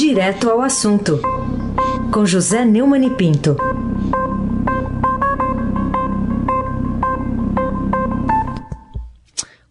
Direto 0.00 0.48
ao 0.48 0.60
assunto, 0.60 1.20
com 2.12 2.24
José 2.24 2.64
Neumann 2.64 3.04
e 3.04 3.10
Pinto. 3.10 3.56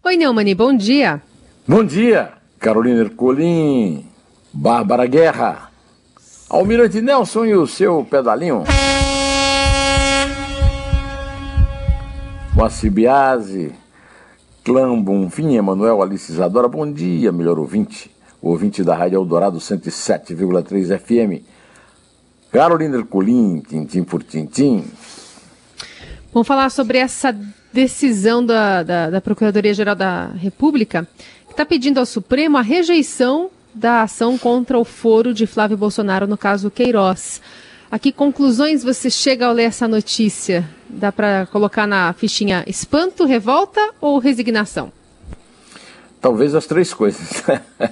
Oi, 0.04 0.16
Neumani, 0.18 0.54
bom 0.54 0.76
dia. 0.76 1.22
Bom 1.66 1.82
dia, 1.82 2.34
Carolina 2.58 3.00
Ercolim, 3.00 4.04
Bárbara 4.52 5.06
Guerra, 5.06 5.70
Almirante 6.50 7.00
Nelson 7.00 7.46
e 7.46 7.54
o 7.54 7.66
seu 7.66 8.04
pedalinho. 8.04 8.64
Moacir 12.54 12.90
Biasi, 12.90 13.72
Clã 14.62 14.94
Bonfim, 15.00 15.56
Emanuel 15.56 16.02
Alice 16.02 16.30
Isadora, 16.30 16.68
bom 16.68 16.92
dia, 16.92 17.32
melhor 17.32 17.58
ouvinte, 17.58 18.10
ouvinte 18.40 18.82
da 18.82 18.94
Rádio 18.94 19.16
Eldorado 19.16 19.58
107,3 19.58 20.98
FM. 20.98 21.44
Carolina 22.50 22.96
Ercolim, 22.96 23.60
tintim 23.60 24.02
por 24.04 24.22
tintim. 24.22 24.84
Vamos 26.32 26.46
falar 26.46 26.70
sobre 26.70 26.98
essa 26.98 27.36
decisão 27.72 28.44
da, 28.44 28.82
da, 28.82 29.10
da 29.10 29.20
Procuradoria-Geral 29.20 29.94
da 29.94 30.28
República, 30.28 31.06
que 31.46 31.52
está 31.52 31.66
pedindo 31.66 31.98
ao 31.98 32.06
Supremo 32.06 32.56
a 32.56 32.62
rejeição 32.62 33.50
da 33.74 34.02
ação 34.02 34.38
contra 34.38 34.78
o 34.78 34.84
foro 34.84 35.34
de 35.34 35.46
Flávio 35.46 35.76
Bolsonaro 35.76 36.26
no 36.26 36.36
caso 36.36 36.70
Queiroz. 36.70 37.40
A 37.90 37.98
que 37.98 38.12
conclusões 38.12 38.82
você 38.82 39.08
chega 39.08 39.46
ao 39.46 39.52
ler 39.52 39.64
essa 39.64 39.88
notícia? 39.88 40.68
Dá 40.88 41.10
para 41.10 41.46
colocar 41.46 41.86
na 41.86 42.12
fichinha 42.12 42.64
espanto, 42.66 43.24
revolta 43.24 43.80
ou 44.00 44.18
resignação? 44.18 44.92
Talvez 46.20 46.54
as 46.54 46.66
três 46.66 46.92
coisas: 46.92 47.44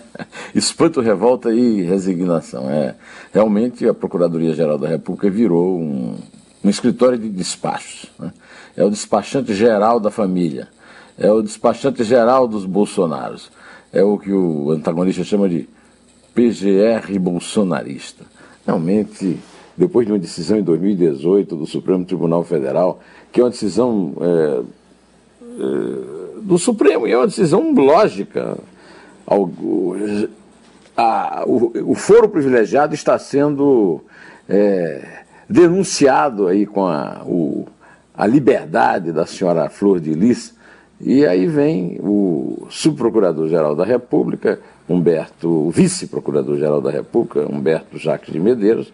espanto, 0.54 1.00
revolta 1.00 1.52
e 1.52 1.82
resignação. 1.82 2.68
É, 2.70 2.94
realmente 3.32 3.88
a 3.88 3.94
Procuradoria-Geral 3.94 4.78
da 4.78 4.88
República 4.88 5.30
virou 5.30 5.78
um, 5.78 6.16
um 6.64 6.68
escritório 6.68 7.18
de 7.18 7.28
despachos. 7.28 8.10
Né? 8.18 8.32
É 8.76 8.84
o 8.84 8.90
despachante 8.90 9.54
geral 9.54 10.00
da 10.00 10.10
família, 10.10 10.68
é 11.16 11.30
o 11.30 11.40
despachante 11.40 12.02
geral 12.02 12.48
dos 12.48 12.64
bolsonaros, 12.64 13.50
é 13.92 14.02
o 14.02 14.18
que 14.18 14.32
o 14.32 14.70
antagonista 14.72 15.22
chama 15.22 15.48
de 15.48 15.68
PGR 16.34 17.18
bolsonarista. 17.18 18.24
Realmente, 18.66 19.38
depois 19.76 20.06
de 20.06 20.12
uma 20.12 20.18
decisão 20.18 20.58
em 20.58 20.62
2018 20.62 21.54
do 21.54 21.66
Supremo 21.66 22.04
Tribunal 22.04 22.42
Federal, 22.42 23.00
que 23.30 23.40
é 23.40 23.44
uma 23.44 23.50
decisão 23.50 24.14
é, 24.20 24.62
do 26.46 26.58
Supremo, 26.58 27.06
e 27.08 27.12
é 27.12 27.16
uma 27.16 27.26
decisão 27.26 27.74
lógica. 27.74 28.56
a, 30.96 31.44
o, 31.44 31.90
o, 31.90 31.94
foro 31.94 32.28
privilegiado 32.28 32.94
está 32.94 33.18
sendo 33.18 34.00
é, 34.48 35.24
denunciado 35.48 36.46
aí 36.46 36.64
com 36.64 36.86
a, 36.86 37.22
o, 37.26 37.66
a 38.14 38.26
liberdade 38.26 39.10
da 39.10 39.26
senhora 39.26 39.68
Flor 39.68 39.98
de 39.98 40.14
Lis, 40.14 40.54
e 41.00 41.26
aí 41.26 41.46
vem 41.46 41.98
o 42.00 42.66
subprocurador-geral 42.70 43.74
da 43.74 43.84
República, 43.84 44.60
Humberto, 44.88 45.48
o 45.48 45.70
vice-procurador-geral 45.70 46.80
da 46.80 46.92
República, 46.92 47.44
Humberto 47.52 47.98
Jacques 47.98 48.32
de 48.32 48.38
Medeiros, 48.38 48.92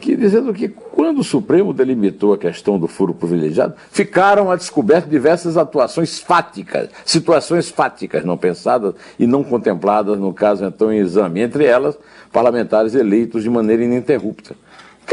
que 0.00 0.16
dizendo 0.16 0.52
que 0.52 0.68
quando 0.68 1.20
o 1.20 1.24
Supremo 1.24 1.72
delimitou 1.72 2.32
a 2.32 2.38
questão 2.38 2.78
do 2.78 2.88
furo 2.88 3.14
privilegiado, 3.14 3.74
ficaram 3.92 4.50
a 4.50 4.56
descoberto 4.56 5.08
diversas 5.08 5.56
atuações 5.56 6.18
fáticas, 6.18 6.88
situações 7.04 7.68
fáticas 7.70 8.24
não 8.24 8.36
pensadas 8.36 8.94
e 9.18 9.26
não 9.26 9.44
contempladas 9.44 10.18
no 10.18 10.32
caso 10.32 10.64
então 10.64 10.92
em 10.92 10.98
exame, 10.98 11.40
entre 11.40 11.64
elas 11.64 11.96
parlamentares 12.32 12.94
eleitos 12.94 13.42
de 13.42 13.50
maneira 13.50 13.84
ininterrupta. 13.84 14.56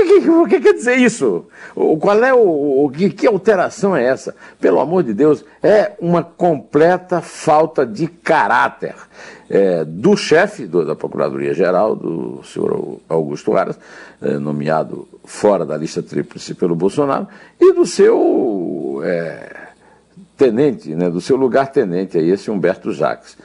O 0.03 0.05
que, 0.05 0.29
o 0.29 0.47
que, 0.47 0.59
quer 0.59 0.73
dizer 0.73 0.97
isso? 0.97 1.45
O, 1.75 1.97
qual 1.97 2.23
é 2.23 2.33
o, 2.33 2.85
o 2.85 2.89
que, 2.89 3.09
que, 3.09 3.25
alteração 3.25 3.95
é 3.95 4.03
essa? 4.03 4.35
Pelo 4.59 4.79
amor 4.79 5.03
de 5.03 5.13
Deus, 5.13 5.43
é 5.61 5.93
uma 5.99 6.23
completa 6.23 7.21
falta 7.21 7.85
de 7.85 8.07
caráter 8.07 8.95
é, 9.49 9.83
do 9.83 10.15
chefe 10.15 10.65
da 10.65 10.95
Procuradoria-Geral, 10.95 11.95
do 11.95 12.41
senhor 12.43 12.99
Augusto 13.09 13.55
Aras, 13.55 13.79
é, 14.21 14.37
nomeado 14.37 15.07
fora 15.25 15.65
da 15.65 15.77
lista 15.77 16.03
tríplice 16.03 16.53
pelo 16.53 16.75
Bolsonaro, 16.75 17.27
e 17.59 17.73
do 17.73 17.85
seu 17.85 19.01
é, 19.03 19.67
tenente, 20.37 20.93
né, 20.93 21.09
do 21.09 21.19
seu 21.19 21.35
lugar-tenente, 21.35 22.17
esse 22.17 22.51
Humberto 22.51 22.91
Jacques. 22.91 23.37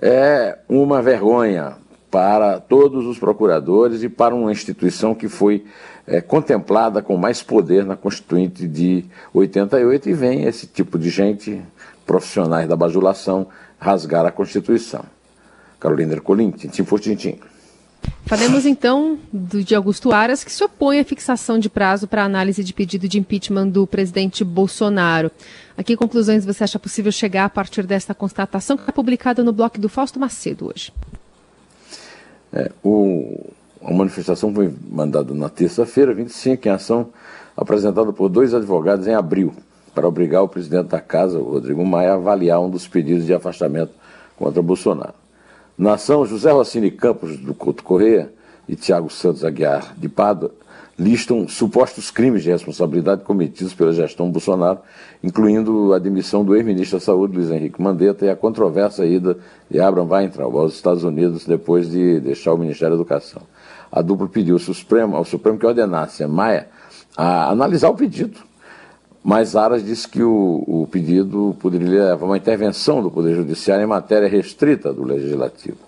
É 0.00 0.58
uma 0.68 1.02
vergonha 1.02 1.76
para 2.10 2.58
todos 2.60 3.06
os 3.06 3.18
procuradores 3.18 4.02
e 4.02 4.08
para 4.08 4.34
uma 4.34 4.50
instituição 4.50 5.14
que 5.14 5.28
foi 5.28 5.64
é, 6.06 6.20
contemplada 6.20 7.02
com 7.02 7.16
mais 7.16 7.42
poder 7.42 7.84
na 7.84 7.96
Constituinte 7.96 8.66
de 8.66 9.04
88 9.34 10.08
e 10.08 10.12
vem 10.14 10.44
esse 10.44 10.66
tipo 10.66 10.98
de 10.98 11.10
gente, 11.10 11.62
profissionais 12.06 12.68
da 12.68 12.76
bajulação, 12.76 13.48
rasgar 13.78 14.24
a 14.24 14.30
Constituição. 14.30 15.04
Carolina 15.78 16.14
Ercolim, 16.14 16.50
tintim 16.50 16.82
por 16.82 16.98
tintim. 16.98 17.38
Falemos 18.24 18.66
então 18.66 19.18
do, 19.32 19.62
de 19.62 19.74
Augusto 19.74 20.12
Aras, 20.12 20.44
que 20.44 20.52
se 20.52 20.62
opõe 20.62 21.00
à 21.00 21.04
fixação 21.04 21.58
de 21.58 21.68
prazo 21.68 22.06
para 22.06 22.24
análise 22.24 22.62
de 22.62 22.74
pedido 22.74 23.08
de 23.08 23.18
impeachment 23.18 23.68
do 23.68 23.86
presidente 23.86 24.44
Bolsonaro. 24.44 25.30
A 25.76 25.82
que 25.82 25.96
conclusões 25.96 26.44
você 26.44 26.64
acha 26.64 26.78
possível 26.78 27.10
chegar 27.10 27.46
a 27.46 27.48
partir 27.48 27.86
desta 27.86 28.14
constatação 28.14 28.76
que 28.76 28.88
é 28.88 28.92
publicada 28.92 29.42
no 29.42 29.52
blog 29.52 29.78
do 29.78 29.88
Fausto 29.88 30.20
Macedo 30.20 30.66
hoje? 30.66 30.92
É, 32.52 32.70
o, 32.82 33.50
a 33.82 33.92
manifestação 33.92 34.52
foi 34.52 34.72
mandada 34.90 35.34
na 35.34 35.48
terça-feira, 35.48 36.14
25, 36.14 36.68
em 36.68 36.70
ação 36.70 37.08
apresentada 37.56 38.12
por 38.12 38.28
dois 38.28 38.54
advogados 38.54 39.06
em 39.06 39.14
abril, 39.14 39.52
para 39.94 40.06
obrigar 40.06 40.42
o 40.42 40.48
presidente 40.48 40.88
da 40.88 41.00
casa, 41.00 41.38
Rodrigo 41.38 41.84
Maia, 41.84 42.12
a 42.12 42.14
avaliar 42.14 42.60
um 42.60 42.70
dos 42.70 42.86
pedidos 42.86 43.26
de 43.26 43.34
afastamento 43.34 43.92
contra 44.36 44.62
Bolsonaro. 44.62 45.14
Na 45.76 45.94
ação, 45.94 46.24
José 46.24 46.52
Rossini 46.52 46.90
Campos, 46.90 47.36
do 47.36 47.54
Couto 47.54 47.82
Correia, 47.82 48.32
e 48.68 48.76
Tiago 48.76 49.08
Santos 49.10 49.44
Aguiar, 49.44 49.94
de 49.96 50.08
Pádua, 50.08 50.52
listam 50.98 51.46
supostos 51.46 52.10
crimes 52.10 52.42
de 52.42 52.50
responsabilidade 52.50 53.22
cometidos 53.22 53.72
pela 53.72 53.92
gestão 53.92 54.30
Bolsonaro, 54.30 54.80
incluindo 55.22 55.94
a 55.94 55.98
demissão 55.98 56.44
do 56.44 56.56
ex-ministro 56.56 56.98
da 56.98 57.04
Saúde, 57.04 57.36
Luiz 57.36 57.50
Henrique 57.50 57.80
Mandetta, 57.80 58.26
e 58.26 58.30
a 58.30 58.34
controversa 58.34 59.06
ida 59.06 59.38
de 59.70 59.80
Abraham 59.80 60.08
Weintraub 60.08 60.56
aos 60.56 60.74
Estados 60.74 61.04
Unidos 61.04 61.46
depois 61.46 61.88
de 61.88 62.18
deixar 62.18 62.52
o 62.52 62.58
Ministério 62.58 62.96
da 62.96 63.00
Educação. 63.00 63.42
A 63.92 64.02
dupla 64.02 64.26
pediu 64.26 64.56
ao 64.56 64.58
Supremo, 64.58 65.16
ao 65.16 65.24
Supremo 65.24 65.56
que 65.56 65.66
ordenasse 65.66 66.24
a 66.24 66.28
Maia 66.28 66.68
a 67.16 67.50
analisar 67.50 67.90
o 67.90 67.94
pedido, 67.94 68.40
mas 69.22 69.54
Aras 69.54 69.84
disse 69.84 70.08
que 70.08 70.22
o, 70.22 70.64
o 70.66 70.88
pedido 70.90 71.56
poderia 71.60 71.88
levar 72.10 72.26
uma 72.26 72.36
intervenção 72.36 73.02
do 73.02 73.10
Poder 73.10 73.36
Judiciário 73.36 73.84
em 73.84 73.86
matéria 73.86 74.28
restrita 74.28 74.92
do 74.92 75.04
Legislativo. 75.04 75.78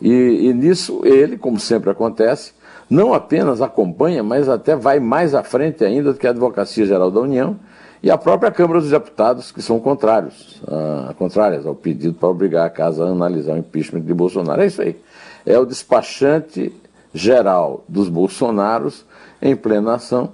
E, 0.00 0.48
e 0.48 0.52
nisso 0.52 1.00
ele, 1.04 1.38
como 1.38 1.58
sempre 1.58 1.90
acontece, 1.90 2.52
não 2.88 3.12
apenas 3.12 3.60
acompanha, 3.60 4.22
mas 4.22 4.48
até 4.48 4.76
vai 4.76 5.00
mais 5.00 5.34
à 5.34 5.42
frente 5.42 5.84
ainda 5.84 6.12
do 6.12 6.18
que 6.18 6.26
a 6.26 6.30
Advocacia 6.30 6.86
Geral 6.86 7.10
da 7.10 7.20
União 7.20 7.56
e 8.02 8.10
a 8.10 8.16
própria 8.16 8.50
Câmara 8.50 8.80
dos 8.80 8.90
Deputados, 8.90 9.50
que 9.50 9.60
são 9.60 9.80
contrários, 9.80 10.62
uh, 10.62 11.12
contrárias 11.14 11.66
ao 11.66 11.74
pedido 11.74 12.14
para 12.14 12.28
obrigar 12.28 12.66
a 12.66 12.70
Casa 12.70 13.04
a 13.04 13.08
analisar 13.08 13.54
o 13.54 13.58
impeachment 13.58 14.02
de 14.02 14.14
Bolsonaro. 14.14 14.62
É 14.62 14.66
isso 14.66 14.82
aí. 14.82 14.96
É 15.44 15.58
o 15.58 15.64
despachante 15.64 16.72
geral 17.12 17.84
dos 17.88 18.08
Bolsonaros 18.08 19.04
em 19.40 19.56
plena 19.56 19.94
ação, 19.94 20.30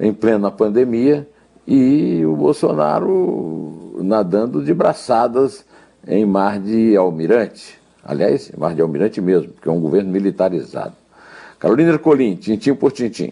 em 0.00 0.12
plena 0.12 0.50
pandemia, 0.50 1.28
e 1.66 2.24
o 2.26 2.34
Bolsonaro 2.34 3.96
nadando 4.00 4.64
de 4.64 4.74
braçadas 4.74 5.64
em 6.06 6.26
mar 6.26 6.58
de 6.58 6.96
almirante. 6.96 7.78
Aliás, 8.04 8.50
mar 8.58 8.74
de 8.74 8.82
almirante 8.82 9.20
mesmo, 9.20 9.52
porque 9.52 9.68
é 9.68 9.72
um 9.72 9.80
governo 9.80 10.10
militarizado. 10.10 11.01
Carolina 11.62 11.92
Ercolim, 11.92 12.34
tintim 12.34 12.74
por 12.74 12.90
tintim. 12.90 13.30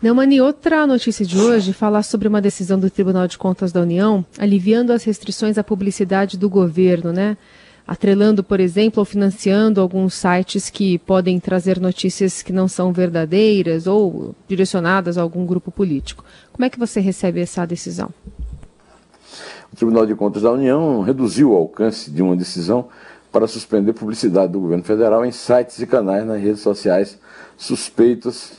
Neumani, 0.00 0.40
outra 0.40 0.86
notícia 0.86 1.22
de 1.22 1.38
hoje 1.38 1.74
fala 1.74 2.02
sobre 2.02 2.26
uma 2.26 2.40
decisão 2.40 2.80
do 2.80 2.88
Tribunal 2.88 3.28
de 3.28 3.36
Contas 3.36 3.70
da 3.70 3.82
União 3.82 4.24
aliviando 4.38 4.90
as 4.90 5.04
restrições 5.04 5.58
à 5.58 5.62
publicidade 5.62 6.38
do 6.38 6.48
governo, 6.48 7.12
né? 7.12 7.36
Atrelando, 7.86 8.42
por 8.42 8.58
exemplo, 8.58 9.00
ou 9.00 9.04
financiando 9.04 9.82
alguns 9.82 10.14
sites 10.14 10.70
que 10.70 10.98
podem 11.00 11.38
trazer 11.38 11.78
notícias 11.78 12.40
que 12.40 12.54
não 12.54 12.68
são 12.68 12.90
verdadeiras 12.90 13.86
ou 13.86 14.34
direcionadas 14.48 15.18
a 15.18 15.22
algum 15.22 15.44
grupo 15.44 15.70
político. 15.70 16.24
Como 16.50 16.64
é 16.64 16.70
que 16.70 16.78
você 16.78 17.00
recebe 17.00 17.42
essa 17.42 17.66
decisão? 17.66 18.08
O 19.70 19.76
Tribunal 19.76 20.06
de 20.06 20.14
Contas 20.14 20.44
da 20.44 20.52
União 20.52 21.02
reduziu 21.02 21.52
o 21.52 21.56
alcance 21.56 22.10
de 22.10 22.22
uma 22.22 22.34
decisão 22.34 22.88
para 23.34 23.48
suspender 23.48 23.92
publicidade 23.94 24.52
do 24.52 24.60
governo 24.60 24.84
federal 24.84 25.26
em 25.26 25.32
sites 25.32 25.80
e 25.80 25.86
canais 25.88 26.24
nas 26.24 26.40
redes 26.40 26.60
sociais 26.60 27.18
suspeitos 27.56 28.52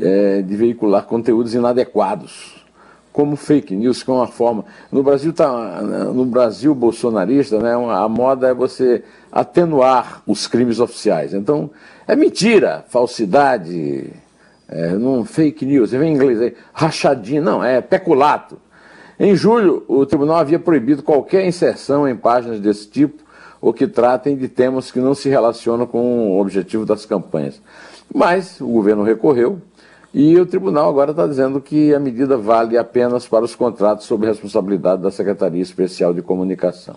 é, 0.00 0.40
de 0.40 0.56
veicular 0.56 1.04
conteúdos 1.04 1.54
inadequados, 1.54 2.64
como 3.12 3.36
fake 3.36 3.76
news, 3.76 4.02
que 4.02 4.10
é 4.10 4.14
uma 4.14 4.26
forma. 4.26 4.64
No 4.90 5.02
Brasil, 5.02 5.30
tá, 5.30 5.82
no 5.82 6.24
Brasil 6.24 6.74
bolsonarista, 6.74 7.58
né, 7.58 7.74
a 7.74 8.08
moda 8.08 8.48
é 8.48 8.54
você 8.54 9.04
atenuar 9.30 10.22
os 10.26 10.46
crimes 10.46 10.80
oficiais. 10.80 11.34
Então, 11.34 11.68
é 12.06 12.16
mentira, 12.16 12.86
falsidade, 12.88 14.10
é, 14.66 14.92
não 14.92 15.22
fake 15.22 15.66
news, 15.66 15.90
vem 15.90 16.12
em 16.12 16.14
inglês 16.14 16.40
aí, 16.40 16.54
rachadinha, 16.72 17.42
não, 17.42 17.62
é 17.62 17.82
peculato. 17.82 18.58
Em 19.20 19.36
julho, 19.36 19.84
o 19.86 20.06
tribunal 20.06 20.36
havia 20.36 20.58
proibido 20.58 21.02
qualquer 21.02 21.46
inserção 21.46 22.08
em 22.08 22.16
páginas 22.16 22.58
desse 22.58 22.88
tipo 22.88 23.27
ou 23.60 23.72
que 23.72 23.86
tratem 23.86 24.36
de 24.36 24.48
temas 24.48 24.90
que 24.90 25.00
não 25.00 25.14
se 25.14 25.28
relacionam 25.28 25.86
com 25.86 26.30
o 26.30 26.40
objetivo 26.40 26.86
das 26.86 27.04
campanhas. 27.04 27.60
Mas 28.12 28.60
o 28.60 28.68
governo 28.68 29.02
recorreu 29.02 29.60
e 30.12 30.38
o 30.38 30.46
tribunal 30.46 30.88
agora 30.88 31.10
está 31.10 31.26
dizendo 31.26 31.60
que 31.60 31.94
a 31.94 32.00
medida 32.00 32.36
vale 32.36 32.78
apenas 32.78 33.28
para 33.28 33.44
os 33.44 33.54
contratos 33.54 34.06
sob 34.06 34.26
responsabilidade 34.26 35.02
da 35.02 35.10
Secretaria 35.10 35.60
Especial 35.60 36.14
de 36.14 36.22
Comunicação. 36.22 36.96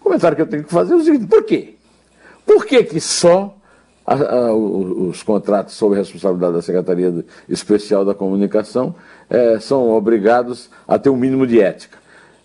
O 0.00 0.04
comentário 0.04 0.36
que 0.36 0.42
eu 0.42 0.46
tenho 0.46 0.64
que 0.64 0.70
fazer 0.70 0.94
é 0.94 0.96
o 0.96 1.02
seguinte: 1.02 1.26
por 1.26 1.44
quê? 1.44 1.74
Por 2.44 2.66
que, 2.66 2.84
que 2.84 3.00
só 3.00 3.54
a, 4.06 4.14
a, 4.14 4.52
os 4.54 5.22
contratos 5.22 5.74
sob 5.74 5.96
responsabilidade 5.96 6.54
da 6.54 6.62
Secretaria 6.62 7.24
Especial 7.48 8.04
da 8.04 8.14
Comunicação 8.14 8.94
é, 9.28 9.58
são 9.58 9.90
obrigados 9.90 10.70
a 10.86 10.98
ter 10.98 11.10
um 11.10 11.16
mínimo 11.16 11.46
de 11.46 11.60
ética? 11.60 11.98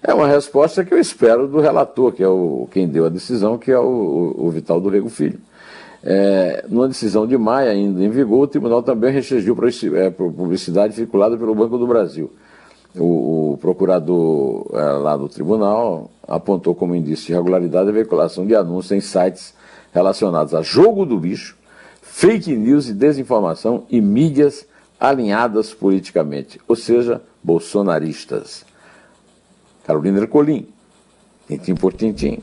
É 0.05 0.13
uma 0.13 0.27
resposta 0.27 0.83
que 0.83 0.93
eu 0.93 0.99
espero 0.99 1.47
do 1.47 1.61
relator, 1.61 2.11
que 2.11 2.21
é 2.21 2.27
o, 2.27 2.67
quem 2.69 2.85
deu 2.85 3.05
a 3.05 3.09
decisão, 3.09 3.57
que 3.57 3.71
é 3.71 3.79
o, 3.79 4.35
o 4.37 4.51
Vital 4.51 4.81
do 4.81 4.89
Rego 4.89 5.07
Filho. 5.07 5.39
É, 6.03 6.65
numa 6.67 6.89
decisão 6.89 7.25
de 7.25 7.37
maio, 7.37 7.71
ainda 7.71 8.03
em 8.03 8.09
vigor, 8.09 8.41
o 8.41 8.47
tribunal 8.47 8.83
também 8.83 9.13
restringiu 9.13 9.55
é, 9.95 10.09
publicidade 10.09 10.93
vinculada 10.93 11.37
pelo 11.37 11.55
Banco 11.55 11.77
do 11.77 11.87
Brasil. 11.87 12.29
O, 12.93 13.53
o 13.53 13.57
procurador 13.57 14.67
é, 14.73 14.81
lá 14.97 15.15
do 15.15 15.29
tribunal 15.29 16.11
apontou 16.27 16.75
como 16.75 16.93
indício 16.93 17.27
de 17.27 17.31
irregularidade 17.31 17.87
a 17.87 17.93
veiculação 17.93 18.45
de 18.45 18.53
anúncios 18.53 18.91
em 18.91 18.99
sites 18.99 19.53
relacionados 19.93 20.53
a 20.53 20.61
jogo 20.61 21.05
do 21.05 21.17
bicho, 21.17 21.55
fake 22.01 22.53
news 22.57 22.89
e 22.89 22.93
desinformação 22.93 23.85
e 23.89 24.01
mídias 24.01 24.67
alinhadas 24.99 25.73
politicamente, 25.73 26.59
ou 26.67 26.75
seja, 26.75 27.21
bolsonaristas. 27.41 28.65
Carolina 29.85 30.19
Ercolim, 30.19 30.67
tintim 31.47 31.75
por 31.75 31.93
tintim. 31.93 32.39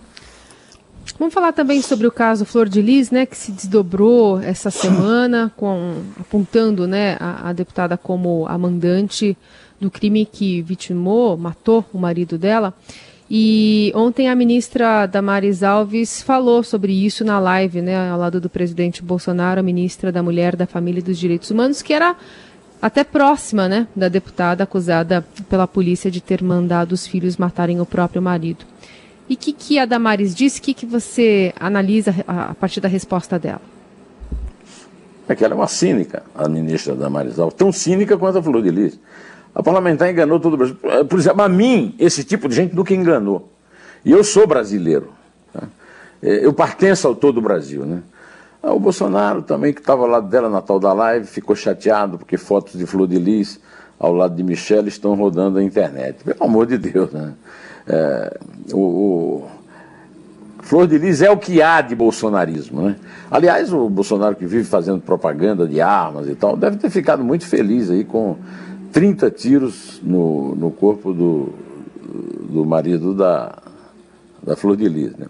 Vamos 1.19 1.35
falar 1.35 1.53
também 1.53 1.83
sobre 1.83 2.07
o 2.07 2.13
caso 2.13 2.45
Flor 2.45 2.69
de 2.69 2.81
Lis, 2.81 3.11
né, 3.11 3.27
que 3.27 3.37
se 3.37 3.53
desdobrou 3.53 4.41
essa 4.41 4.71
semana, 4.71 5.53
com, 5.57 6.03
apontando 6.19 6.87
né, 6.87 7.17
a, 7.19 7.51
a 7.51 7.53
deputada 7.53 7.97
como 7.97 8.47
a 8.47 8.57
mandante 8.57 9.37
do 9.81 9.91
crime 9.91 10.25
que 10.27 10.63
vitimou, 10.63 11.37
matou 11.37 11.85
o 11.93 11.99
marido 11.99 12.39
dela. 12.39 12.75
E 13.31 13.93
ontem 13.95 14.29
a 14.29 14.35
ministra 14.35 15.07
Damares 15.07 15.63
Alves 15.63 16.21
falou 16.21 16.63
sobre 16.65 16.93
isso 16.93 17.25
na 17.25 17.39
live, 17.39 17.81
né, 17.81 18.11
ao 18.11 18.19
lado 18.19 18.41
do 18.41 18.51
presidente 18.51 19.03
Bolsonaro, 19.03 19.61
a 19.61 19.63
ministra 19.63 20.11
da 20.11 20.23
Mulher, 20.23 20.57
da 20.57 20.67
Família 20.67 21.01
e 21.01 21.05
dos 21.05 21.19
Direitos 21.19 21.51
Humanos, 21.51 21.81
que 21.81 21.93
era 21.93 22.17
até 22.81 23.05
próxima, 23.05 23.69
né, 23.69 23.87
da 23.95 24.09
deputada 24.09 24.65
acusada 24.65 25.25
pela 25.49 25.67
polícia 25.67 26.11
de 26.11 26.21
ter 26.21 26.43
mandado 26.43 26.93
os 26.93 27.07
filhos 27.07 27.37
matarem 27.37 27.81
o 27.81 27.87
próprio 27.87 28.23
marido. 28.23 28.65
E 29.29 29.35
o 29.35 29.37
que, 29.37 29.53
que 29.53 29.79
a 29.79 29.85
Damares 29.85 30.35
disse? 30.35 30.59
O 30.59 30.63
que, 30.63 30.75
que 30.75 30.87
você 30.87 31.53
analisa 31.61 32.15
a, 32.27 32.55
partir 32.55 32.81
da 32.81 32.89
resposta 32.89 33.39
dela? 33.39 33.63
É 35.29 35.37
que 35.37 35.45
ela 35.45 35.55
é 35.55 35.57
uma 35.57 35.69
cínica, 35.69 36.25
a 36.35 36.49
ministra 36.49 36.97
Damares 36.97 37.39
Alves, 37.39 37.57
tão 37.57 37.71
cínica 37.71 38.19
quanto 38.19 38.39
a 38.39 38.43
Flor 38.43 38.61
de 38.61 38.71
Lis. 38.71 38.99
A 39.55 39.63
parlamentar 39.63 40.11
enganou 40.11 40.41
todo 40.41 40.55
o 40.55 40.57
Brasil. 40.57 40.77
Por 41.09 41.19
exemplo, 41.19 41.43
a 41.43 41.49
mim, 41.49 41.95
esse 41.99 42.25
tipo 42.25 42.49
de 42.49 42.57
gente 42.57 42.75
nunca 42.75 42.93
enganou. 42.93 43.53
E 44.05 44.11
eu 44.11 44.25
sou 44.25 44.47
brasileiro. 44.47 45.13
Tá? 45.53 45.63
É, 46.21 46.45
eu 46.45 46.53
pertenço 46.53 47.07
ao 47.07 47.15
todo 47.15 47.39
o 47.39 47.41
Brasil, 47.41 47.85
né? 47.85 48.03
Ah, 48.63 48.73
o 48.73 48.79
Bolsonaro 48.79 49.43
também, 49.43 49.73
que 49.73 49.81
estava 49.81 50.03
ao 50.03 50.09
lado 50.09 50.29
dela 50.29 50.49
na 50.51 50.61
tal 50.61 50.79
da 50.79 50.93
live, 50.93 51.27
ficou 51.27 51.57
chateado 51.57 52.19
porque 52.19 52.37
fotos 52.37 52.79
de 52.79 52.85
Flor 52.85 53.09
de 53.09 53.19
Lis 53.19 53.59
ao 53.99 54.13
lado 54.13 54.35
de 54.35 54.43
Michelle 54.43 54.89
estão 54.89 55.15
rodando 55.15 55.59
na 55.59 55.63
internet. 55.63 56.23
Pelo 56.25 56.45
amor 56.45 56.67
de 56.67 56.77
Deus, 56.77 57.11
né? 57.11 57.35
É, 57.87 58.39
o, 58.73 58.79
o, 58.79 59.49
Flor 60.61 60.87
de 60.87 60.99
Lis 60.99 61.23
é 61.23 61.31
o 61.31 61.39
que 61.39 61.63
há 61.63 61.81
de 61.81 61.95
bolsonarismo, 61.95 62.83
né? 62.83 62.97
Aliás, 63.31 63.73
o 63.73 63.89
Bolsonaro 63.89 64.37
que 64.37 64.47
vive 64.47 64.65
fazendo 64.65 65.01
propaganda 65.01 65.67
de 65.67 65.81
armas 65.81 66.29
e 66.29 66.35
tal, 66.35 66.57
deve 66.57 66.77
ter 66.77 66.91
ficado 66.91 67.25
muito 67.25 67.47
feliz 67.47 67.91
aí 67.91 68.05
com 68.05 68.37
30 68.93 69.31
tiros 69.31 70.01
no, 70.03 70.55
no 70.55 70.71
corpo 70.71 71.15
do, 71.15 71.55
do 72.51 72.65
marido 72.65 73.15
da, 73.15 73.55
da 74.43 74.57
Flor 74.57 74.77
de 74.77 74.89
Lis. 74.89 75.17
Né? 75.17 75.27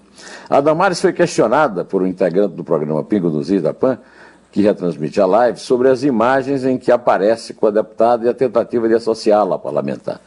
A 0.48 0.60
Damares 0.60 1.00
foi 1.00 1.12
questionada 1.12 1.84
por 1.84 2.02
um 2.02 2.06
integrante 2.06 2.54
do 2.54 2.64
programa 2.64 3.02
Pingo 3.04 3.30
dos 3.30 3.50
Is 3.50 3.62
da 3.62 3.74
PAN, 3.74 3.98
que 4.52 4.62
retransmite 4.62 5.20
a 5.20 5.26
live, 5.26 5.58
sobre 5.58 5.88
as 5.88 6.02
imagens 6.02 6.64
em 6.64 6.76
que 6.76 6.90
aparece 6.90 7.54
com 7.54 7.66
a 7.66 7.70
deputada 7.70 8.26
e 8.26 8.28
a 8.28 8.34
tentativa 8.34 8.88
de 8.88 8.94
associá-la 8.94 9.56
à 9.56 9.58
parlamentar. 9.58 10.20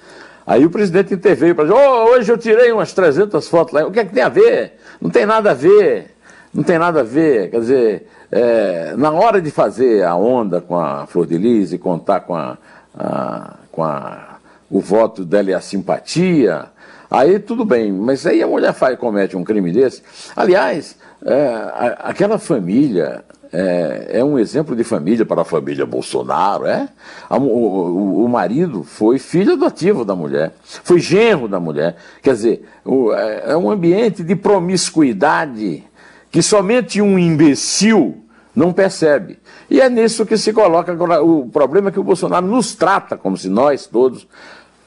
Aí 0.46 0.66
o 0.66 0.70
presidente 0.70 1.14
interveio 1.14 1.56
para 1.56 1.66
dizer: 1.66 1.78
oh, 1.78 2.04
hoje 2.12 2.32
eu 2.32 2.38
tirei 2.38 2.72
umas 2.72 2.94
300 2.94 3.48
fotos 3.48 3.74
lá. 3.74 3.86
O 3.86 3.92
que 3.92 4.00
é 4.00 4.06
que 4.06 4.14
tem 4.14 4.24
a 4.24 4.30
ver? 4.30 4.74
Não 5.02 5.10
tem 5.10 5.26
nada 5.26 5.52
a 5.52 5.54
ver. 5.54 6.16
Não 6.54 6.64
tem 6.64 6.78
nada 6.78 7.00
a 7.00 7.04
ver. 7.04 7.50
Quer 7.50 7.60
dizer, 7.60 8.08
é, 8.32 8.94
na 8.98 9.12
hora 9.12 9.42
de 9.42 9.50
fazer 9.52 10.04
a 10.04 10.16
onda 10.16 10.60
com 10.62 10.78
a 10.78 11.08
Flor 11.08 11.26
de 11.26 11.38
Lis 11.38 11.72
e 11.72 11.78
contar 11.78 12.22
com, 12.22 12.36
a, 12.36 12.58
a 12.98 13.54
com 13.72 13.84
a, 13.84 14.38
o 14.70 14.80
voto 14.80 15.24
dela 15.24 15.50
e 15.50 15.54
a 15.54 15.62
simpatia, 15.62 16.66
Aí 17.14 17.38
tudo 17.38 17.64
bem, 17.64 17.92
mas 17.92 18.26
aí 18.26 18.42
a 18.42 18.48
mulher 18.48 18.74
faz, 18.74 18.98
comete 18.98 19.38
um 19.38 19.44
crime 19.44 19.72
desse. 19.72 20.02
Aliás, 20.36 20.98
é, 21.24 21.46
a, 21.46 21.98
aquela 22.06 22.40
família 22.40 23.24
é, 23.52 24.08
é, 24.14 24.24
um 24.24 24.40
exemplo 24.40 24.76
de 24.76 24.84
família 24.84 25.24
para 25.24 25.44
a 25.44 25.46
família 25.46 25.86
Bolsonaro, 25.86 26.66
é? 26.66 26.90
o, 27.30 27.36
o, 27.36 28.26
o, 28.26 28.28
marido 28.28 28.82
foi 28.82 29.20
filho 29.20 29.54
adotivo 29.54 30.04
da 30.04 30.16
mulher, 30.16 30.54
foi 30.64 31.00
genro 31.00 31.48
da 31.48 31.60
mulher. 31.60 31.98
Quer 32.20 32.34
dizer, 32.34 32.66
o, 32.84 33.14
é, 33.14 33.52
é 33.52 33.56
um 33.56 33.70
ambiente 33.70 34.24
de 34.24 34.36
promiscuidade 34.36 35.84
que 36.32 36.42
somente 36.42 37.00
um 37.00 37.20
imbecil 37.20 38.18
não 38.56 38.74
percebe. 38.74 39.38
E 39.70 39.80
é 39.80 39.88
nisso 39.88 40.26
que 40.26 40.36
se 40.36 40.52
coloca 40.52 40.92
o 41.22 41.48
problema 41.48 41.92
que 41.92 42.00
o 42.00 42.04
Bolsonaro 42.04 42.48
nos 42.48 42.74
trata 42.74 43.16
como 43.16 43.38
se 43.38 43.50
nós 43.50 43.86
todos 43.86 44.28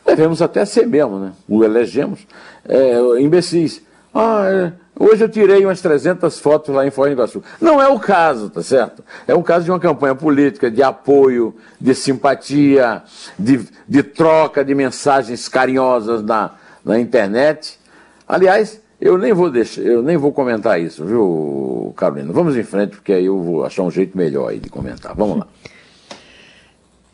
devemos 0.06 0.40
até 0.40 0.64
ser 0.64 0.86
mesmo, 0.86 1.18
né? 1.18 1.32
O 1.48 1.64
elegemos, 1.64 2.26
é, 2.66 3.20
imbecis. 3.20 3.82
Ah, 4.14 4.44
é, 4.48 4.72
hoje 4.98 5.24
eu 5.24 5.28
tirei 5.28 5.64
umas 5.64 5.80
300 5.80 6.38
fotos 6.38 6.74
lá 6.74 6.86
em 6.86 6.90
Foz 6.90 7.10
do 7.10 7.12
Iguaçu. 7.12 7.42
Não 7.60 7.82
é 7.82 7.88
o 7.88 7.98
caso, 7.98 8.48
tá 8.48 8.62
certo? 8.62 9.04
É 9.26 9.34
um 9.34 9.42
caso 9.42 9.64
de 9.64 9.70
uma 9.70 9.80
campanha 9.80 10.14
política, 10.14 10.70
de 10.70 10.82
apoio, 10.82 11.54
de 11.78 11.94
simpatia, 11.94 13.02
de, 13.38 13.68
de 13.86 14.02
troca 14.02 14.64
de 14.64 14.74
mensagens 14.74 15.48
carinhosas 15.48 16.22
na, 16.22 16.52
na 16.84 16.98
internet. 16.98 17.78
Aliás, 18.26 18.80
eu 18.98 19.18
nem 19.18 19.32
vou 19.32 19.50
deixar, 19.50 19.82
eu 19.82 20.02
nem 20.02 20.16
vou 20.16 20.32
comentar 20.32 20.80
isso, 20.80 21.04
viu, 21.04 21.92
Carolina? 21.96 22.32
Vamos 22.32 22.56
em 22.56 22.62
frente, 22.62 22.96
porque 22.96 23.12
aí 23.12 23.26
eu 23.26 23.38
vou 23.42 23.64
achar 23.66 23.82
um 23.82 23.90
jeito 23.90 24.16
melhor 24.16 24.48
aí 24.48 24.58
de 24.58 24.70
comentar. 24.70 25.14
Vamos 25.14 25.40
lá. 25.40 25.46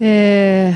É... 0.01 0.75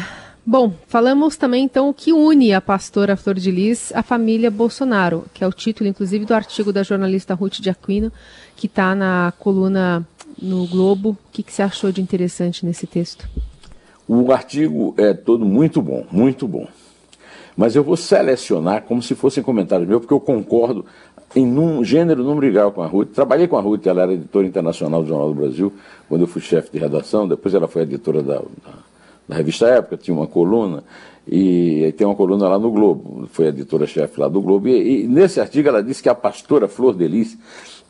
Bom, 0.48 0.72
falamos 0.86 1.36
também 1.36 1.64
então 1.64 1.88
o 1.88 1.92
que 1.92 2.12
une 2.12 2.54
a 2.54 2.60
pastora 2.60 3.16
Flor 3.16 3.34
de 3.34 3.50
Lis 3.50 3.92
à 3.92 4.00
família 4.00 4.48
Bolsonaro, 4.48 5.24
que 5.34 5.42
é 5.42 5.46
o 5.46 5.52
título, 5.52 5.90
inclusive, 5.90 6.24
do 6.24 6.32
artigo 6.32 6.72
da 6.72 6.84
jornalista 6.84 7.34
Ruth 7.34 7.54
de 7.54 7.68
Aquino, 7.68 8.12
que 8.54 8.68
está 8.68 8.94
na 8.94 9.32
coluna 9.40 10.06
no 10.40 10.64
Globo. 10.68 11.10
O 11.10 11.32
que, 11.32 11.42
que 11.42 11.52
você 11.52 11.62
achou 11.62 11.90
de 11.90 12.00
interessante 12.00 12.64
nesse 12.64 12.86
texto? 12.86 13.28
O 14.06 14.30
artigo 14.30 14.94
é 14.96 15.12
todo 15.12 15.44
muito 15.44 15.82
bom, 15.82 16.06
muito 16.12 16.46
bom. 16.46 16.68
Mas 17.56 17.74
eu 17.74 17.82
vou 17.82 17.96
selecionar 17.96 18.82
como 18.84 19.02
se 19.02 19.16
fossem 19.16 19.42
comentários 19.42 19.88
meus, 19.88 20.02
porque 20.02 20.14
eu 20.14 20.20
concordo 20.20 20.86
em 21.34 21.44
um 21.58 21.82
gênero, 21.82 22.22
número 22.22 22.46
igual 22.46 22.70
com 22.70 22.82
a 22.82 22.86
Ruth. 22.86 23.08
Trabalhei 23.08 23.48
com 23.48 23.56
a 23.56 23.60
Ruth, 23.60 23.84
ela 23.84 24.02
era 24.02 24.12
editora 24.12 24.46
internacional 24.46 25.02
do 25.02 25.08
Jornal 25.08 25.34
do 25.34 25.40
Brasil, 25.40 25.72
quando 26.08 26.20
eu 26.20 26.28
fui 26.28 26.40
chefe 26.40 26.70
de 26.70 26.78
redação, 26.78 27.26
depois 27.26 27.52
ela 27.52 27.66
foi 27.66 27.82
editora 27.82 28.22
da, 28.22 28.36
da 28.36 28.95
na 29.28 29.36
revista 29.36 29.66
Época, 29.66 29.96
tinha 29.96 30.16
uma 30.16 30.26
coluna, 30.26 30.84
e, 31.26 31.92
tem 31.96 32.06
uma 32.06 32.14
coluna 32.14 32.48
lá 32.48 32.58
no 32.58 32.70
Globo, 32.70 33.28
foi 33.32 33.46
editora-chefe 33.46 34.20
lá 34.20 34.28
do 34.28 34.40
Globo, 34.40 34.68
e, 34.68 35.04
e, 35.04 35.08
nesse 35.08 35.40
artigo 35.40 35.68
ela 35.68 35.82
disse 35.82 36.02
que 36.02 36.08
a 36.08 36.14
pastora 36.14 36.68
Flor 36.68 36.94
Delis 36.94 37.36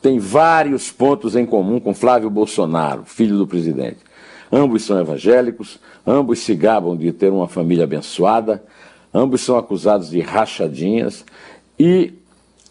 tem 0.01 0.19
vários 0.19 0.91
pontos 0.91 1.35
em 1.35 1.45
comum 1.45 1.79
com 1.79 1.93
Flávio 1.93 2.29
Bolsonaro, 2.29 3.03
filho 3.05 3.37
do 3.37 3.47
presidente. 3.47 3.97
Ambos 4.51 4.83
são 4.83 4.99
evangélicos, 4.99 5.79
ambos 6.05 6.39
se 6.39 6.55
gabam 6.55 6.95
de 6.95 7.11
ter 7.11 7.31
uma 7.31 7.47
família 7.47 7.83
abençoada, 7.83 8.63
ambos 9.13 9.41
são 9.41 9.57
acusados 9.57 10.09
de 10.09 10.21
rachadinhas 10.21 11.25
e 11.77 12.13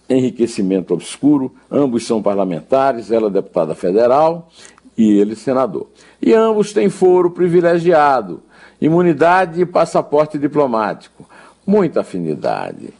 enriquecimento 0.08 0.94
obscuro, 0.94 1.52
ambos 1.70 2.06
são 2.06 2.23
parlamentares, 2.23 3.11
ela 3.11 3.26
é 3.26 3.30
deputada 3.30 3.75
federal 3.75 4.49
e 4.96 5.18
ele 5.18 5.37
senador. 5.37 5.88
E 6.23 6.32
ambos 6.32 6.73
têm 6.73 6.88
foro 6.88 7.30
privilegiado, 7.30 8.40
imunidade 8.80 9.61
e 9.61 9.66
passaporte 9.66 10.38
diplomático. 10.38 11.28
muita 11.66 12.00
afinidade. 12.00 12.90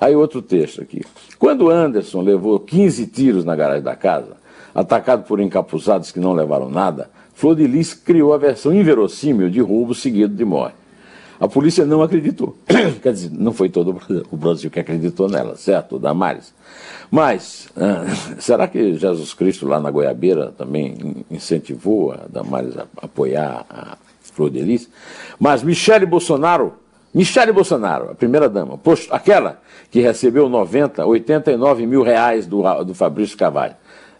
Aí 0.00 0.14
outro 0.14 0.40
texto 0.40 0.80
aqui. 0.80 1.04
Quando 1.38 1.68
Anderson 1.68 2.20
levou 2.20 2.60
15 2.60 3.06
tiros 3.08 3.44
na 3.44 3.56
garagem 3.56 3.82
da 3.82 3.96
casa, 3.96 4.36
atacado 4.72 5.24
por 5.24 5.40
encapuzados 5.40 6.12
que 6.12 6.20
não 6.20 6.32
levaram 6.32 6.70
nada, 6.70 7.10
Flor 7.34 7.56
de 7.56 7.66
Lis 7.66 7.94
criou 7.94 8.32
a 8.32 8.38
versão 8.38 8.72
inverossímil 8.72 9.50
de 9.50 9.60
roubo 9.60 9.94
seguido 9.94 10.34
de 10.34 10.44
morte. 10.44 10.76
A 11.40 11.46
polícia 11.46 11.84
não 11.84 12.02
acreditou. 12.02 12.56
Quer 13.00 13.12
dizer, 13.12 13.30
não 13.30 13.52
foi 13.52 13.68
todo 13.68 13.96
o 14.30 14.36
Brasil 14.36 14.70
que 14.70 14.80
acreditou 14.80 15.28
nela, 15.28 15.54
certo, 15.54 15.98
Damares? 15.98 16.52
Mas, 17.10 17.68
ah, 17.76 18.04
será 18.38 18.66
que 18.66 18.94
Jesus 18.94 19.34
Cristo 19.34 19.66
lá 19.66 19.78
na 19.78 19.90
Goiabeira 19.90 20.52
também 20.56 21.24
incentivou 21.30 22.12
a 22.12 22.26
Damares 22.28 22.76
a 22.76 22.86
apoiar 23.00 23.64
a 23.70 23.96
Flor 24.38 24.50
de 24.50 24.60
Lis? 24.60 24.88
Mas 25.38 25.64
Michele 25.64 26.06
Bolsonaro, 26.06 26.74
Michele 27.12 27.50
Bolsonaro, 27.50 28.12
a 28.12 28.14
primeira-dama, 28.14 28.78
aquela 29.10 29.60
que 29.90 30.00
recebeu 30.00 30.48
90, 30.48 31.04
89 31.04 31.86
mil 31.86 32.02
reais 32.02 32.46
do, 32.46 32.62
do 32.84 32.94
Fabrício 32.94 33.36
Cavalho, 33.36 33.74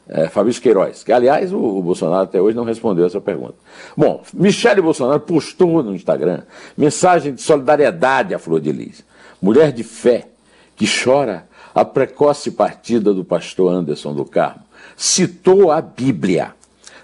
é, 0.09 0.27
Fabrício 0.29 0.61
Queiroz, 0.61 1.05
que 1.05 1.13
aliás 1.13 1.53
o, 1.53 1.59
o, 1.59 1.83
Bolsonaro 1.83 2.25
até 2.25 2.41
hoje 2.41 2.57
não 2.57 2.65
respondeu 2.65 3.07
essa 3.07 3.21
pergunta. 3.21 3.55
Bom, 3.97 4.23
Michele 4.35 4.81
Bolsonaro 4.81 5.21
postou 5.21 5.83
no 5.83 5.95
Instagram 5.95 6.43
mensagem 6.77 7.35
de 7.35 7.43
solidariedade 7.43 8.35
à 8.35 8.39
Flor 8.39 8.61
de 8.61 8.73
Lis, 8.73 9.05
mulher 9.41 9.71
de 9.71 9.85
fé, 9.85 10.27
que 10.75 10.87
chora 10.87 11.47
a 11.75 11.85
precoce 11.85 12.51
partida 12.51 13.15
do 13.15 13.25
pastor 13.25 13.73
Anderson 13.73 14.15
do 14.15 14.25
Carmo. 14.25 14.63
Citou 14.97 15.71
a 15.71 15.81
Bíblia. 15.81 16.58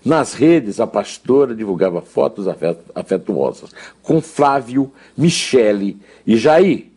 Nas 0.05 0.35
redes, 0.35 0.81
a 0.81 0.87
pastora 0.87 1.55
divulgava 1.55 2.03
fotos 2.03 2.47
afetuosas 2.95 3.71
com 4.03 4.21
Flávio, 4.21 4.93
Michele 5.17 5.99
e 6.27 6.37
Jair. 6.37 6.89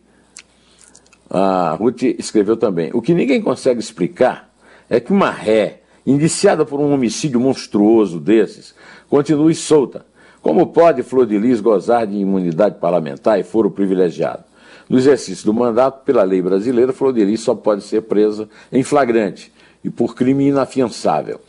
A 1.30 1.72
Ruth 1.72 2.02
escreveu 2.02 2.56
também: 2.56 2.90
O 2.92 3.00
que 3.00 3.14
ninguém 3.14 3.40
consegue 3.40 3.80
explicar 3.80 4.52
é 4.90 5.00
que 5.00 5.12
uma 5.12 5.30
ré 5.30 5.80
indiciada 6.06 6.64
por 6.64 6.80
um 6.80 6.92
homicídio 6.92 7.38
monstruoso 7.38 8.18
desses, 8.18 8.74
continue 9.10 9.54
solta. 9.54 10.06
Como 10.40 10.68
pode 10.68 11.02
Flor 11.02 11.26
de 11.26 11.38
Lis 11.38 11.60
gozar 11.60 12.06
de 12.06 12.16
imunidade 12.16 12.76
parlamentar 12.78 13.38
e 13.38 13.42
foro 13.42 13.70
privilegiado? 13.70 14.44
No 14.88 14.96
exercício 14.96 15.44
do 15.44 15.52
mandato, 15.52 16.04
pela 16.04 16.22
lei 16.22 16.40
brasileira, 16.40 16.94
Flor 16.94 17.12
de 17.12 17.24
Lis 17.24 17.40
só 17.40 17.54
pode 17.54 17.82
ser 17.82 18.02
presa 18.02 18.48
em 18.72 18.82
flagrante 18.82 19.52
e 19.84 19.90
por 19.90 20.14
crime 20.14 20.48
inafiançável. 20.48 21.40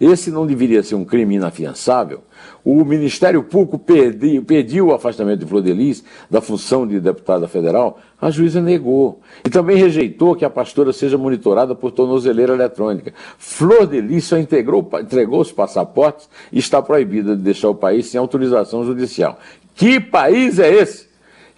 Esse 0.00 0.30
não 0.30 0.46
deveria 0.46 0.82
ser 0.82 0.94
um 0.94 1.04
crime 1.04 1.36
inafiançável. 1.36 2.20
O 2.64 2.84
Ministério 2.84 3.42
Público 3.42 3.78
pediu, 3.78 4.42
pediu 4.42 4.86
o 4.88 4.94
afastamento 4.94 5.40
de 5.40 5.46
Flor 5.46 5.62
de 5.62 5.72
Lis 5.72 6.02
da 6.30 6.40
função 6.40 6.86
de 6.86 6.98
deputada 6.98 7.46
federal, 7.46 7.98
a 8.20 8.30
juíza 8.30 8.60
negou. 8.60 9.20
E 9.44 9.50
também 9.50 9.76
rejeitou 9.76 10.34
que 10.34 10.44
a 10.44 10.50
pastora 10.50 10.92
seja 10.92 11.18
monitorada 11.18 11.74
por 11.74 11.90
tornozeleira 11.90 12.54
eletrônica. 12.54 13.12
Flor 13.38 13.86
de 13.86 14.00
Lis 14.00 14.24
só 14.24 14.38
integrou, 14.38 14.88
entregou 15.00 15.40
os 15.40 15.52
passaportes 15.52 16.28
e 16.50 16.58
está 16.58 16.80
proibida 16.80 17.36
de 17.36 17.42
deixar 17.42 17.68
o 17.68 17.74
país 17.74 18.06
sem 18.06 18.18
autorização 18.18 18.84
judicial. 18.84 19.38
Que 19.74 20.00
país 20.00 20.58
é 20.58 20.72
esse? 20.72 21.08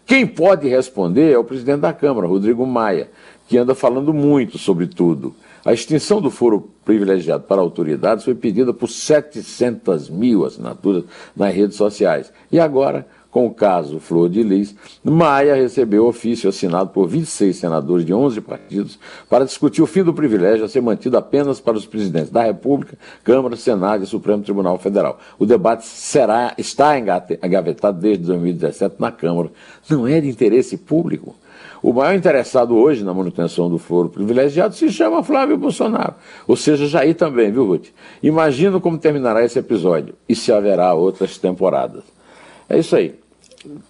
Quem 0.07 0.26
pode 0.26 0.69
responder 0.69 1.33
é 1.33 1.38
o 1.38 1.45
presidente 1.45 1.81
da 1.81 1.93
Câmara, 1.93 2.28
Rodrigo 2.28 2.64
Maia, 2.64 3.11
que 3.49 3.59
anda 3.59 3.75
falando 3.75 4.14
muito 4.14 4.57
sobre 4.57 4.87
tudo. 4.87 5.35
A 5.66 5.73
extinção 5.73 6.20
do 6.20 6.30
foro 6.30 6.70
privilegiado 6.85 7.42
para 7.42 7.61
autoridades 7.61 8.25
foi 8.25 8.37
pedida 8.37 8.73
por 8.73 8.88
700 8.88 10.08
mil 10.08 10.44
assinaturas 10.44 11.02
nas 11.35 11.52
redes 11.52 11.76
sociais. 11.76 12.32
E 12.52 12.61
agora, 12.61 13.04
com 13.32 13.49
o 13.49 13.52
caso 13.52 13.99
Flor 13.99 14.28
de 14.28 14.44
Lis, 14.44 14.76
Maia 15.02 15.56
recebeu 15.56 16.06
ofício 16.06 16.49
assinado 16.49 16.90
por 16.90 17.08
26 17.08 17.56
senadores 17.56 18.06
de 18.06 18.14
11 18.14 18.40
partidos 18.42 18.96
para 19.28 19.44
discutir 19.44 19.82
o 19.82 19.87
fim 19.87 20.04
do 20.04 20.14
privilégio 20.14 20.64
a 20.64 20.68
ser 20.68 20.80
mantido 20.80 21.16
apenas 21.16 21.58
para 21.58 21.76
os 21.76 21.85
presidentes 21.85 22.30
da 22.30 22.44
República, 22.44 22.96
Câmara, 23.25 23.56
Senado 23.56 24.04
e 24.04 24.06
Supremo 24.06 24.44
Tribunal 24.44 24.78
Federal. 24.78 25.18
O 25.37 25.44
debate 25.44 25.85
será, 25.85 26.54
está 26.56 26.96
engavetado 26.96 27.99
desde 27.99 28.23
2017 28.23 28.94
na 29.00 29.11
Câmara. 29.11 29.50
Não 29.90 30.06
é 30.06 30.20
de 30.20 30.28
interesse 30.28 30.76
público. 30.76 31.35
O 31.87 31.93
maior 31.93 32.16
interessado 32.16 32.75
hoje 32.75 33.05
na 33.05 33.14
manutenção 33.14 33.71
do 33.71 33.78
foro 33.78 34.09
privilegiado 34.09 34.75
se 34.75 34.90
chama 34.90 35.23
Flávio 35.23 35.57
Bolsonaro. 35.57 36.14
Ou 36.45 36.57
seja, 36.57 36.88
Jair 36.88 37.14
também, 37.14 37.52
viu, 37.52 37.64
Ruth? 37.64 37.90
Imagino 38.21 38.81
como 38.81 38.99
terminará 38.99 39.45
esse 39.45 39.57
episódio 39.61 40.16
e 40.28 40.35
se 40.35 40.50
haverá 40.52 40.93
outras 40.95 41.38
temporadas. 41.38 42.02
É 42.69 42.76
isso 42.76 42.97
aí. 42.97 43.14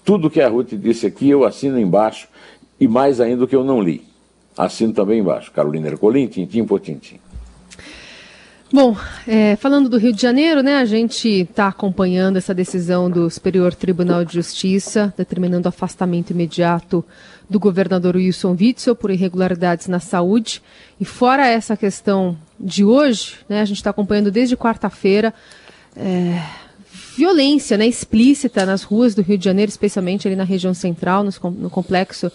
Tudo 0.05 0.29
que 0.29 0.43
a 0.43 0.49
Ruth 0.51 0.75
disse 0.75 1.07
aqui 1.07 1.31
eu 1.31 1.47
assino 1.47 1.81
embaixo 1.81 2.29
e 2.79 2.87
mais 2.87 3.19
ainda 3.19 3.45
o 3.45 3.49
que 3.49 3.57
eu 3.57 3.65
não 3.65 3.81
li. 3.81 4.05
Assino 4.59 4.93
também 4.93 5.21
embaixo. 5.21 5.51
Carolina 5.51 5.89
Ercolim, 5.89 6.27
tintim 6.27 6.67
por 6.67 6.81
tintim. 6.81 7.19
Bom, 8.73 8.97
é, 9.29 9.55
falando 9.55 9.89
do 9.89 9.97
Rio 9.97 10.13
de 10.13 10.21
Janeiro, 10.21 10.61
né, 10.61 10.79
a 10.79 10.85
gente 10.85 11.29
está 11.29 11.69
acompanhando 11.69 12.37
essa 12.37 12.53
decisão 12.53 13.09
do 13.09 13.31
Superior 13.31 13.73
Tribunal 13.73 14.25
de 14.25 14.35
Justiça, 14.35 15.15
determinando 15.17 15.69
o 15.69 15.69
afastamento 15.69 16.31
imediato 16.31 17.05
do 17.49 17.61
governador 17.61 18.17
Wilson 18.17 18.57
Witzel 18.59 18.97
por 18.97 19.13
irregularidades 19.13 19.87
na 19.87 20.01
saúde. 20.01 20.61
E 21.01 21.05
fora 21.05 21.47
essa 21.47 21.77
questão 21.77 22.37
de 22.59 22.85
hoje, 22.85 23.37
né, 23.49 23.61
a 23.61 23.65
gente 23.65 23.77
está 23.77 23.91
acompanhando 23.91 24.33
desde 24.33 24.57
quarta-feira 24.57 25.33
é, 25.95 26.43
violência 27.17 27.79
né, 27.79 27.87
explícita 27.87 28.67
nas 28.67 28.83
ruas 28.83 29.15
do 29.15 29.23
Rio 29.23 29.39
de 29.39 29.45
Janeiro, 29.45 29.71
especialmente 29.71 30.27
ali 30.27 30.35
na 30.35 30.45
região 30.45 30.75
central, 30.75 31.23
no, 31.23 31.51
no 31.53 31.71
complexo 31.71 32.33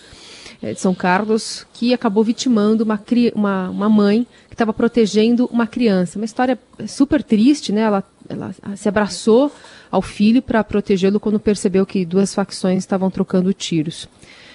de 0.61 0.79
São 0.79 0.93
Carlos, 0.93 1.65
que 1.73 1.93
acabou 1.93 2.23
vitimando 2.23 2.83
uma, 2.83 3.01
uma, 3.33 3.69
uma 3.69 3.89
mãe 3.89 4.27
que 4.47 4.53
estava 4.53 4.71
protegendo 4.71 5.47
uma 5.51 5.65
criança. 5.65 6.19
Uma 6.19 6.25
história 6.25 6.57
super 6.87 7.23
triste, 7.23 7.71
né? 7.71 7.81
Ela, 7.81 8.03
ela 8.29 8.53
se 8.75 8.87
abraçou 8.87 9.51
ao 9.89 10.01
filho 10.01 10.41
para 10.41 10.63
protegê-lo 10.63 11.19
quando 11.19 11.39
percebeu 11.39 11.85
que 11.85 12.05
duas 12.05 12.35
facções 12.35 12.79
estavam 12.79 13.09
trocando 13.09 13.51
tiros. 13.53 14.07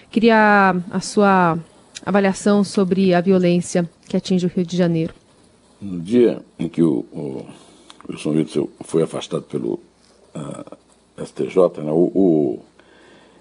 Queria 0.08 0.76
a 0.90 1.00
sua 1.00 1.58
avaliação 2.04 2.62
sobre 2.62 3.12
a 3.12 3.20
violência 3.20 3.88
que 4.08 4.16
atinge 4.16 4.46
o 4.46 4.48
Rio 4.48 4.64
de 4.64 4.76
Janeiro. 4.76 5.12
No 5.80 6.00
dia 6.00 6.40
em 6.56 6.68
que 6.68 6.82
o, 6.82 7.04
o 7.12 7.46
Wilson 8.08 8.30
Witzel 8.30 8.70
foi 8.82 9.02
afastado 9.02 9.42
pelo 9.42 9.74
uh, 9.74 9.80
ah, 10.34 10.76
STJ, 11.24 11.82
né, 11.82 11.90
o, 11.90 12.12
o 12.14 12.64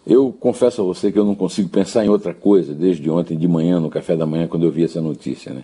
eu 0.06 0.32
confesso 0.40 0.82
a 0.82 0.86
você 0.86 1.12
que 1.12 1.18
eu 1.18 1.26
não 1.26 1.36
consigo 1.36 1.68
pensar 1.70 2.06
em 2.06 2.10
outra 2.10 2.34
coisa 2.34 2.74
desde 2.74 3.10
ontem 3.10 3.38
de 3.38 3.48
manhã, 3.48 3.80
no 3.80 3.90
café 3.90 4.16
da 4.16 4.26
manhã, 4.26 4.48
quando 4.48 4.64
eu 4.64 4.72
vi 4.72 4.84
essa 4.84 5.02
notícia, 5.02 5.52
né? 5.52 5.64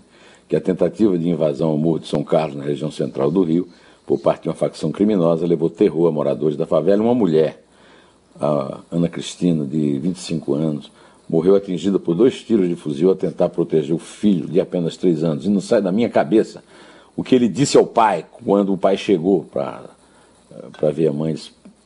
Que 0.49 0.55
a 0.55 0.61
tentativa 0.61 1.17
de 1.17 1.29
invasão 1.29 1.69
ao 1.69 1.77
Morro 1.77 1.99
de 1.99 2.07
São 2.07 2.23
Carlos, 2.23 2.57
na 2.57 2.63
região 2.63 2.91
central 2.91 3.29
do 3.29 3.43
Rio, 3.43 3.67
por 4.05 4.19
parte 4.19 4.43
de 4.43 4.49
uma 4.49 4.55
facção 4.55 4.91
criminosa, 4.91 5.45
levou 5.45 5.69
terror 5.69 6.07
a 6.07 6.11
moradores 6.11 6.57
da 6.57 6.65
favela. 6.65 7.01
Uma 7.01 7.15
mulher, 7.15 7.63
a 8.39 8.79
Ana 8.91 9.07
Cristina, 9.07 9.63
de 9.63 9.99
25 9.99 10.53
anos, 10.53 10.91
morreu 11.29 11.55
atingida 11.55 11.97
por 11.97 12.15
dois 12.15 12.41
tiros 12.41 12.67
de 12.67 12.75
fuzil 12.75 13.11
a 13.11 13.15
tentar 13.15 13.49
proteger 13.49 13.95
o 13.95 13.99
filho 13.99 14.47
de 14.47 14.59
apenas 14.59 14.97
três 14.97 15.23
anos. 15.23 15.45
E 15.45 15.49
não 15.49 15.61
sai 15.61 15.81
da 15.81 15.91
minha 15.91 16.09
cabeça 16.09 16.63
o 17.15 17.23
que 17.23 17.35
ele 17.35 17.47
disse 17.47 17.77
ao 17.77 17.85
pai 17.85 18.25
quando 18.43 18.73
o 18.73 18.77
pai 18.77 18.97
chegou 18.97 19.45
para 19.45 20.91
ver 20.91 21.07
a 21.07 21.13
mãe 21.13 21.35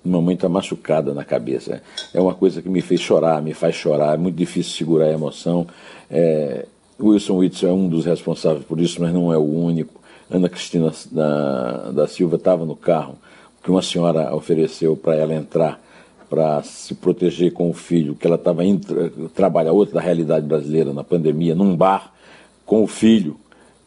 mamãe 0.07 0.35
está 0.35 0.47
machucada 0.47 1.13
na 1.13 1.23
cabeça. 1.23 1.81
É 2.13 2.21
uma 2.21 2.33
coisa 2.33 2.61
que 2.61 2.69
me 2.69 2.81
fez 2.81 3.01
chorar, 3.01 3.41
me 3.41 3.53
faz 3.53 3.75
chorar, 3.75 4.13
é 4.13 4.17
muito 4.17 4.35
difícil 4.35 4.73
segurar 4.73 5.05
a 5.05 5.11
emoção. 5.11 5.67
É, 6.09 6.65
Wilson 6.99 7.37
Witzel 7.37 7.69
é 7.69 7.73
um 7.73 7.89
dos 7.89 8.05
responsáveis 8.05 8.65
por 8.65 8.79
isso, 8.79 9.01
mas 9.01 9.13
não 9.13 9.33
é 9.33 9.37
o 9.37 9.43
único. 9.43 9.93
Ana 10.29 10.49
Cristina 10.49 10.91
da, 11.11 11.91
da 11.91 12.07
Silva 12.07 12.37
estava 12.37 12.65
no 12.65 12.75
carro, 12.75 13.15
que 13.63 13.69
uma 13.69 13.81
senhora 13.81 14.33
ofereceu 14.33 14.95
para 14.95 15.15
ela 15.15 15.33
entrar 15.33 15.81
para 16.29 16.63
se 16.63 16.95
proteger 16.95 17.53
com 17.53 17.69
o 17.69 17.73
filho, 17.73 18.15
que 18.15 18.25
ela 18.25 18.35
estava 18.35 18.65
indo 18.65 19.29
trabalhar 19.29 19.71
outra 19.71 20.01
realidade 20.01 20.45
brasileira 20.45 20.91
na 20.91 21.03
pandemia, 21.03 21.53
num 21.53 21.75
bar 21.75 22.11
com 22.65 22.83
o 22.83 22.87
filho, 22.87 23.37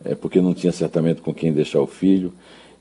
é, 0.04 0.14
porque 0.14 0.40
não 0.40 0.54
tinha 0.54 0.72
certamente 0.72 1.20
com 1.20 1.34
quem 1.34 1.52
deixar 1.52 1.80
o 1.80 1.86
filho. 1.86 2.32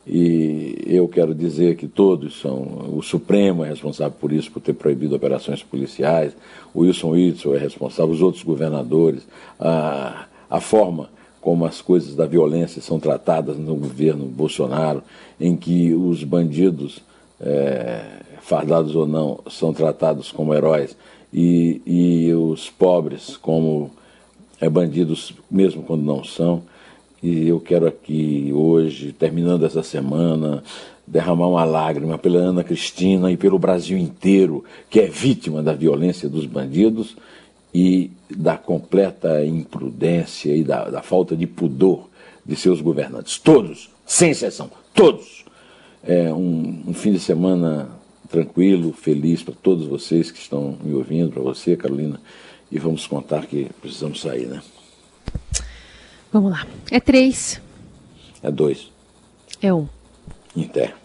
E 0.09 0.83
eu 0.85 1.05
quero 1.07 1.35
dizer 1.35 1.75
que 1.75 1.87
todos 1.87 2.39
são. 2.39 2.93
O 2.95 3.01
Supremo 3.01 3.65
é 3.65 3.69
responsável 3.69 4.15
por 4.17 4.31
isso, 4.31 4.49
por 4.49 4.61
ter 4.61 4.73
proibido 4.73 5.15
operações 5.15 5.61
policiais. 5.61 6.33
O 6.73 6.81
Wilson 6.81 7.09
Witzel 7.09 7.55
é 7.55 7.59
responsável, 7.59 8.13
os 8.13 8.21
outros 8.21 8.43
governadores. 8.43 9.27
A, 9.59 10.25
a 10.49 10.61
forma 10.61 11.09
como 11.41 11.65
as 11.65 11.81
coisas 11.81 12.15
da 12.15 12.25
violência 12.25 12.81
são 12.81 12.99
tratadas 12.99 13.57
no 13.57 13.75
governo 13.75 14.25
Bolsonaro, 14.25 15.03
em 15.39 15.55
que 15.55 15.93
os 15.93 16.23
bandidos, 16.23 16.99
é, 17.41 18.21
fardados 18.41 18.95
ou 18.95 19.05
não, 19.05 19.39
são 19.49 19.73
tratados 19.73 20.31
como 20.31 20.53
heróis 20.53 20.95
e, 21.33 21.81
e 21.85 22.33
os 22.33 22.69
pobres 22.69 23.35
como 23.35 23.91
é, 24.59 24.69
bandidos, 24.69 25.33
mesmo 25.51 25.83
quando 25.83 26.03
não 26.03 26.23
são. 26.23 26.63
E 27.21 27.47
eu 27.47 27.59
quero 27.59 27.87
aqui, 27.87 28.51
hoje, 28.53 29.11
terminando 29.11 29.65
essa 29.65 29.81
semana, 29.81 30.63
derramar 31.05 31.47
uma 31.47 31.63
lágrima 31.63 32.17
pela 32.17 32.39
Ana 32.39 32.63
Cristina 32.63 33.31
e 33.31 33.37
pelo 33.37 33.57
Brasil 33.57 33.97
inteiro, 33.97 34.63
que 34.89 34.99
é 34.99 35.07
vítima 35.07 35.63
da 35.63 35.73
violência 35.73 36.29
dos 36.29 36.45
bandidos, 36.45 37.15
e 37.73 38.09
da 38.29 38.57
completa 38.57 39.45
imprudência 39.45 40.55
e 40.55 40.63
da, 40.63 40.89
da 40.89 41.01
falta 41.01 41.35
de 41.35 41.45
pudor 41.45 42.09
de 42.45 42.55
seus 42.55 42.81
governantes. 42.81 43.37
Todos, 43.37 43.89
sem 44.05 44.31
exceção, 44.31 44.69
todos. 44.93 45.45
É 46.03 46.33
um, 46.33 46.83
um 46.87 46.93
fim 46.93 47.11
de 47.11 47.19
semana 47.19 47.89
tranquilo, 48.29 48.93
feliz 48.93 49.43
para 49.43 49.53
todos 49.53 49.85
vocês 49.85 50.31
que 50.31 50.39
estão 50.39 50.77
me 50.83 50.93
ouvindo, 50.93 51.31
para 51.31 51.41
você, 51.41 51.75
Carolina, 51.75 52.19
e 52.71 52.79
vamos 52.79 53.05
contar 53.05 53.45
que 53.45 53.67
precisamos 53.81 54.21
sair, 54.21 54.47
né? 54.47 54.61
Vamos 56.31 56.51
lá. 56.51 56.67
É 56.91 56.99
três. 56.99 57.61
É 58.43 58.51
dois. 58.51 58.91
É 59.61 59.73
um. 59.73 59.87
Terra. 60.73 60.95